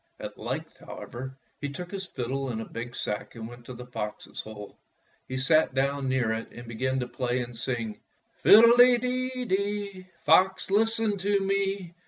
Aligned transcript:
At 0.19 0.35
length, 0.39 0.79
however, 0.79 1.37
he 1.59 1.69
took 1.69 1.91
his 1.91 2.07
fiddle 2.07 2.49
and 2.49 2.59
a 2.59 2.65
big 2.65 2.95
sack 2.95 3.35
and 3.35 3.47
went 3.47 3.65
to 3.67 3.75
the 3.75 3.85
fox's 3.85 4.41
hole. 4.41 4.79
He 5.27 5.37
sat 5.37 5.75
down 5.75 6.09
near 6.09 6.31
it 6.33 6.49
and 6.51 6.67
began 6.67 6.99
to 7.01 7.07
play 7.07 7.39
and 7.41 7.55
sing:— 7.55 7.99
"Fiddle 8.41 8.75
de 8.77 8.97
dee, 9.45 10.07
Fox, 10.25 10.71
listen 10.71 11.17
to 11.19 11.39
me! 11.41 11.93